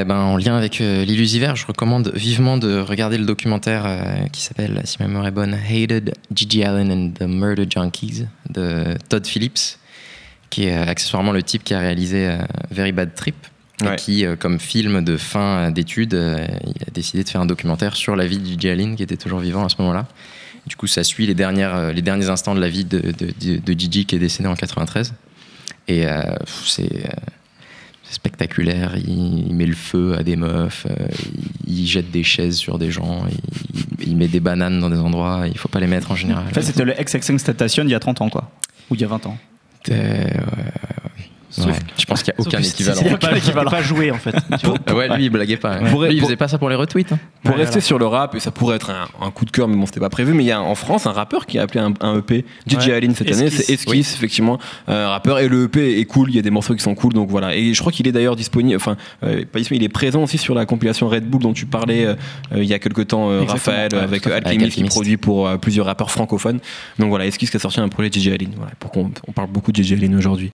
[0.00, 4.26] Eh ben, en lien avec euh, l'illusiver, je recommande vivement de regarder le documentaire euh,
[4.32, 8.96] qui s'appelle, si ma mémoire est bonne, Hated Gigi Allen and the Murder Junkies de
[9.08, 9.78] Todd Phillips,
[10.50, 12.38] qui est euh, accessoirement le type qui a réalisé euh,
[12.70, 13.36] Very Bad Trip.
[13.82, 16.12] Et qui, comme film de fin d'études,
[16.64, 19.16] il a décidé de faire un documentaire sur la vie de Gigi Allen, qui était
[19.16, 20.06] toujours vivant à ce moment-là.
[20.66, 23.58] Du coup, ça suit les, dernières, les derniers instants de la vie de, de, de-
[23.58, 25.12] de Gigi, qui est décédé en 93.
[25.88, 26.22] Et euh,
[26.64, 26.88] c'est
[28.14, 28.96] spectaculaire.
[28.96, 30.94] Il, il met le feu à des meufs, euh,
[31.66, 34.98] il, il jette des chaises sur des gens, il, il met des bananes dans des
[34.98, 35.44] endroits.
[35.46, 36.44] Il faut pas les mettre en général.
[36.48, 38.50] En fait, c'était le XXX Station il y a 30 ans, quoi.
[38.90, 39.38] Ou il y a 20 ans.
[39.88, 40.32] Ouais,
[41.58, 41.66] ouais.
[41.66, 43.00] Ouais, je pense qu'il n'y a aucun équivalent.
[43.02, 43.70] Il n'y a l'équivalent.
[43.70, 44.34] pas joué en fait.
[44.58, 44.76] tu vois.
[44.86, 45.76] Ah Ouais, lui, il blaguait pas.
[45.76, 47.12] Pour- Lui, il pour- faisait pas ça pour les retweets.
[47.12, 47.18] hein.
[47.42, 47.86] Pour Ouais, rester voilà.
[47.86, 50.00] sur le rap, et ça pourrait être un, un coup de cœur, mais bon, c'était
[50.00, 50.32] pas prévu.
[50.34, 52.86] Mais il y a en France un rappeur qui a appelé un, un EP DJ
[52.88, 52.92] Ouais.
[52.94, 53.66] Allen cette année, Esquisse.
[53.66, 54.58] c'est Esquisse, effectivement,
[54.88, 55.38] un rappeur.
[55.38, 57.54] Et le EP est cool, il y a des morceaux qui sont cool, donc voilà.
[57.54, 60.38] Et je crois qu'il est d'ailleurs disponible, enfin, euh, pas disponible, il est présent aussi
[60.38, 62.14] sur la compilation Red Bull dont tu parlais euh,
[62.52, 64.36] euh, il y a quelques temps, euh, Raphaël, ouais, avec euh.
[64.44, 66.60] Alchemist, qui produit pour euh, plusieurs rappeurs francophones.
[66.98, 69.48] Donc voilà, Esquisse qui a sorti un projet DJ Allen, voilà, pour qu'on on parle
[69.48, 70.42] beaucoup de DJ Allen aujourd'hui.